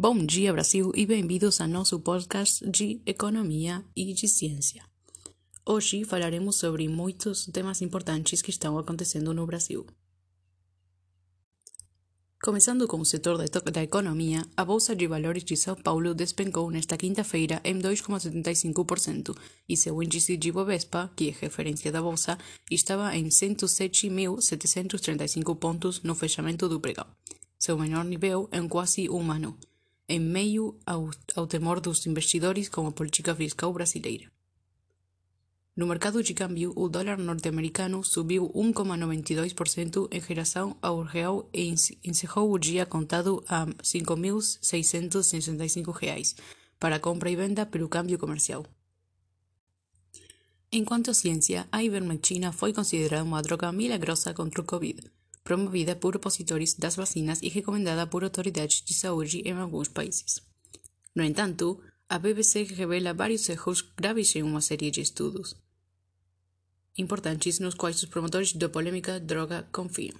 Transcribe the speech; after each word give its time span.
Bom 0.00 0.24
dia, 0.24 0.52
Brasil, 0.52 0.92
e 0.94 1.04
bem-vindos 1.04 1.60
ao 1.60 1.66
nosso 1.66 1.98
podcast 1.98 2.64
de 2.70 3.02
Economia 3.04 3.84
e 3.96 4.14
de 4.14 4.28
Ciência. 4.28 4.84
Hoje 5.66 6.04
falaremos 6.04 6.54
sobre 6.54 6.88
muitos 6.88 7.46
temas 7.46 7.82
importantes 7.82 8.40
que 8.40 8.50
estão 8.50 8.78
acontecendo 8.78 9.34
no 9.34 9.44
Brasil. 9.44 9.84
Começando 12.40 12.86
com 12.86 13.00
o 13.00 13.04
setor 13.04 13.38
da 13.72 13.82
economia, 13.82 14.46
a 14.56 14.64
Bolsa 14.64 14.94
de 14.94 15.08
Valores 15.08 15.42
de 15.42 15.56
São 15.56 15.74
Paulo 15.74 16.14
despencou 16.14 16.70
nesta 16.70 16.96
quinta-feira 16.96 17.60
em 17.64 17.80
2,75% 17.80 19.36
e 19.68 19.76
seu 19.76 20.00
índice 20.00 20.36
de 20.36 20.52
Bovespa, 20.52 21.10
que 21.16 21.30
é 21.30 21.34
referência 21.40 21.90
da 21.90 22.00
Bolsa, 22.00 22.38
estava 22.70 23.16
em 23.16 23.30
107.735 23.30 25.56
pontos 25.56 26.04
no 26.04 26.14
fechamento 26.14 26.68
do 26.68 26.78
pregão, 26.78 27.08
seu 27.58 27.76
menor 27.76 28.04
nível 28.04 28.48
em 28.52 28.68
quase 28.68 29.10
um 29.10 29.32
ano 29.32 29.58
em 30.08 30.18
meio 30.18 30.74
ao, 30.86 31.10
ao 31.36 31.46
temor 31.46 31.80
dos 31.80 32.06
investidores 32.06 32.68
com 32.68 32.86
a 32.86 32.92
política 32.92 33.34
fiscal 33.34 33.72
brasileira. 33.72 34.30
No 35.76 35.86
mercado 35.86 36.22
de 36.22 36.32
câmbio, 36.34 36.72
o 36.74 36.88
dólar 36.88 37.18
norte-americano 37.18 38.02
subiu 38.02 38.50
1,92% 38.52 40.08
em 40.10 40.18
relação 40.18 40.76
ao 40.82 41.02
real 41.02 41.48
e 41.52 41.72
encerrou 42.02 42.50
o 42.50 42.58
dia 42.58 42.84
contado 42.84 43.44
a 43.46 43.64
R$ 43.64 43.74
5.665 43.82 46.34
para 46.80 46.98
compra 46.98 47.30
e 47.30 47.36
venda 47.36 47.64
pelo 47.64 47.88
câmbio 47.88 48.18
comercial. 48.18 48.66
Enquanto 50.72 51.10
a 51.10 51.14
ciência, 51.14 51.68
a 51.70 51.84
ivermectina 51.84 52.50
foi 52.50 52.72
considerada 52.72 53.22
uma 53.22 53.40
droga 53.40 53.70
milagrosa 53.70 54.34
contra 54.34 54.60
o 54.60 54.64
Covid 54.64 55.08
promovida 55.48 55.96
por 55.96 56.14
opositores 56.14 56.74
das 56.74 56.94
vacinas 56.94 57.40
e 57.40 57.48
recomendada 57.48 58.06
por 58.06 58.22
autoridades 58.22 58.82
de 58.86 58.92
saúde 58.92 59.40
em 59.46 59.52
alguns 59.52 59.88
países. 59.88 60.42
No 61.16 61.24
entanto, 61.24 61.80
a 62.06 62.18
BBC 62.18 62.64
revela 62.64 63.14
vários 63.14 63.48
erros 63.48 63.80
graves 63.96 64.36
em 64.36 64.42
uma 64.42 64.60
série 64.60 64.90
de 64.90 65.00
estudos 65.00 65.56
importantes 66.98 67.60
nos 67.60 67.74
quais 67.74 68.02
os 68.02 68.10
promotores 68.10 68.52
da 68.52 68.68
polêmica 68.68 69.18
droga 69.18 69.66
confiam. 69.72 70.18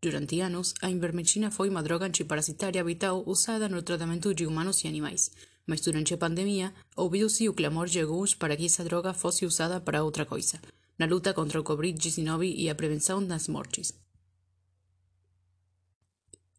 Durante 0.00 0.40
anos, 0.40 0.72
a 0.80 0.88
ivermectina 0.88 1.50
foi 1.50 1.68
uma 1.68 1.82
droga 1.82 2.06
antiparasitária 2.06 2.84
vital 2.84 3.24
usada 3.26 3.68
no 3.68 3.82
tratamento 3.82 4.32
de 4.32 4.46
humanos 4.46 4.84
e 4.84 4.86
animais, 4.86 5.32
mas 5.66 5.80
durante 5.80 6.14
a 6.14 6.18
pandemia 6.18 6.72
ouviu-se 6.94 7.48
o 7.48 7.54
clamor 7.54 7.88
de 7.88 8.00
alguns 8.00 8.34
para 8.34 8.56
que 8.56 8.66
essa 8.66 8.84
droga 8.84 9.12
fosse 9.12 9.44
usada 9.44 9.80
para 9.80 10.04
outra 10.04 10.24
coisa, 10.24 10.60
na 10.96 11.06
luta 11.06 11.34
contra 11.34 11.60
o 11.60 11.64
Covid-19 11.64 12.54
e 12.56 12.70
a 12.70 12.74
prevenção 12.76 13.26
das 13.26 13.48
mortes. 13.48 13.99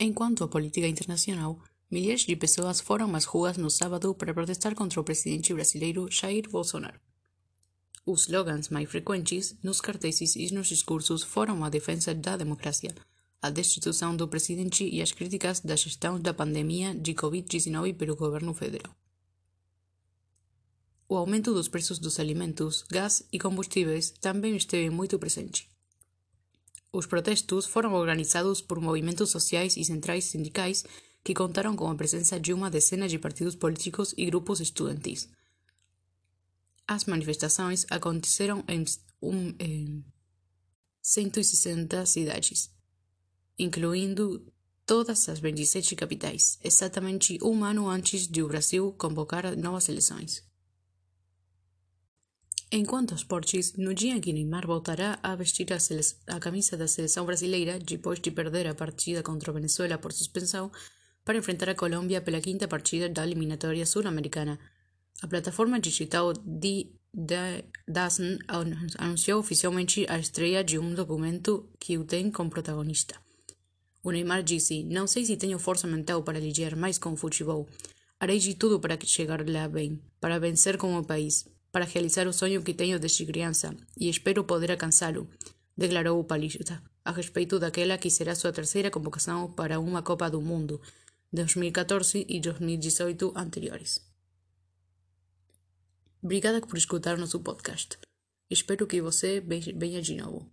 Enquanto 0.04 0.44
a 0.44 0.48
política 0.48 0.88
internacional, 0.88 1.60
milhares 1.92 2.22
de 2.22 2.36
pessoas 2.36 2.82
foram 2.82 3.16
às 3.16 3.26
ruas 3.26 3.56
no 3.56 3.70
sábado 3.70 4.16
para 4.16 4.34
protestar 4.34 4.74
contra 4.74 5.00
o 5.00 5.04
presidente 5.04 5.54
brasileiro 5.54 6.10
Jair 6.10 6.50
Bolsonaro. 6.50 7.00
Os 8.04 8.22
slogans 8.22 8.70
mais 8.70 8.90
frequentes 8.90 9.56
nos 9.62 9.80
cartazes 9.80 10.36
e 10.36 10.52
nos 10.52 10.70
discursos 10.70 11.22
foram 11.22 11.64
a 11.64 11.70
defesa 11.70 12.16
da 12.16 12.36
democracia, 12.36 12.96
a 13.40 13.52
destituição 13.52 14.16
do 14.16 14.28
presidente 14.28 14.84
e 14.84 15.04
as 15.04 15.12
críticas 15.12 15.60
da 15.60 15.76
gestão 15.76 16.20
da 16.20 16.34
pandemia 16.34 16.96
de 16.96 17.14
Covid-19 17.14 17.96
pelo 17.96 18.16
governo 18.16 18.56
federal. 18.56 18.96
O 21.08 21.16
aumento 21.16 21.54
dos 21.54 21.68
preços 21.68 22.00
dos 22.00 22.20
alimentos, 22.20 22.84
gás 22.90 23.22
e 23.32 23.38
combustíveis 23.38 24.10
também 24.20 24.56
esteve 24.56 24.90
muito 24.90 25.20
presente. 25.20 25.70
Os 26.94 27.06
protestos 27.06 27.66
foram 27.66 27.94
organizados 27.94 28.60
por 28.60 28.82
movimentos 28.82 29.30
sociais 29.30 29.78
e 29.78 29.84
centrais 29.86 30.26
sindicais 30.26 30.84
que 31.24 31.34
contaram 31.34 31.76
com 31.76 31.90
a 31.90 31.96
presença 31.96 32.38
de 32.38 32.52
uma 32.52 32.70
decena 32.70 33.08
de 33.08 33.18
partidos 33.18 33.56
políticos 33.56 34.14
e 34.18 34.26
grupos 34.26 34.60
estudantis. 34.60 35.30
As 36.86 37.06
manifestações 37.06 37.86
aconteceram 37.90 38.64
em, 38.68 38.84
um, 39.22 39.56
em 39.58 40.04
160 41.02 42.06
cidades, 42.06 42.70
incluindo 43.58 44.46
todas 44.86 45.30
as 45.30 45.40
27 45.40 45.96
capitais, 45.96 46.60
exatamente 46.62 47.40
um 47.42 47.64
ano 47.64 47.88
antes 47.88 48.28
de 48.28 48.44
o 48.44 48.48
Brasil 48.50 48.92
convocar 48.98 49.56
novas 49.56 49.88
eleições. 49.88 50.44
Enquanto 52.74 53.12
aos 53.12 53.20
esportes, 53.20 53.74
no 53.74 53.94
dia 53.94 54.16
em 54.16 54.22
que 54.22 54.32
Neymar 54.32 54.66
voltará 54.66 55.20
a 55.22 55.36
vestir 55.36 55.68
a, 55.74 55.78
a, 56.34 56.40
camisa 56.40 56.78
da 56.78 56.88
seleção 56.88 57.26
brasileira, 57.26 57.78
depois 57.78 58.18
de 58.18 58.32
perder 58.32 58.66
a 58.66 58.74
partida 58.74 59.22
contra 59.22 59.52
Venezuela 59.52 59.98
por 59.98 60.14
suspensão, 60.14 60.72
para 61.26 61.38
enfrentar 61.38 61.68
a 61.68 61.76
Colômbia 61.76 62.22
pela 62.22 62.40
quinta 62.40 62.70
partida 62.70 63.10
da 63.10 63.28
eliminatória 63.28 63.86
sul-americana. 63.86 64.58
A 65.22 65.28
plataforma 65.28 65.82
digital 65.82 66.32
The 66.34 67.66
DAZN 67.90 68.40
anunciou 68.98 69.42
oficialmente 69.42 70.06
a 70.08 70.18
estreia 70.18 70.64
de 70.64 70.80
um 70.80 70.94
documento 70.94 71.70
que 71.78 71.98
o 71.98 72.06
tem 72.06 72.32
como 72.32 72.50
protagonista. 72.50 73.16
O 74.02 74.12
Neymar 74.12 74.44
disse: 74.44 74.82
Não 74.86 75.08
sei 75.08 75.26
se 75.26 75.36
tenho 75.36 75.60
força 75.60 75.88
mental 75.88 76.24
para 76.24 76.40
lidar 76.40 76.78
mais 76.78 76.98
com 76.98 77.12
o 77.12 77.18
futebol. 77.18 77.68
Harei 78.18 78.40
de 78.40 78.56
tudo 78.56 78.80
para 78.80 78.98
chegar 79.04 79.46
lá 79.46 79.68
bem, 79.68 80.02
para 80.22 80.40
vencer 80.40 80.78
como 80.78 81.04
país 81.04 81.51
para 81.72 81.86
realizar 81.86 82.28
o 82.28 82.34
sonho 82.34 82.64
que 82.64 82.74
tenho 82.74 83.00
desde 83.00 83.26
criança 83.26 83.76
e 83.98 84.10
espero 84.10 84.44
poder 84.44 84.72
alcançá-lo, 84.72 85.30
declarou 85.78 86.20
o 86.20 86.24
palista, 86.24 86.82
a 87.04 87.12
respeito 87.12 87.60
daquela 87.60 87.98
que 87.98 88.10
será 88.10 88.36
sua 88.36 88.52
terceira 88.52 88.92
convocação 88.92 89.52
para 89.52 89.80
uma 89.80 90.02
Copa 90.02 90.30
do 90.30 90.42
Mundo, 90.42 90.82
2014 91.32 92.26
e 92.28 92.40
2018 92.40 93.34
anteriores. 93.36 94.06
Obrigada 96.22 96.62
por 96.62 96.78
escutar 96.78 97.18
nosso 97.18 97.40
podcast. 97.40 97.98
Espero 98.50 98.86
que 98.86 99.02
você 99.02 99.40
venha 99.40 100.02
de 100.02 100.16
novo. 100.16 100.52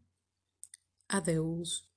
Adeus. 1.08 1.87